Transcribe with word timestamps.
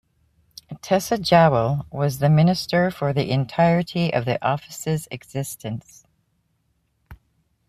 Tessa 0.81 1.15
Jowell 1.19 1.85
was 1.91 2.17
the 2.17 2.27
Minister 2.27 2.89
for 2.89 3.13
the 3.13 3.29
entirety 3.31 4.11
of 4.11 4.25
the 4.25 4.43
office's 4.43 5.07
existence. 5.11 6.07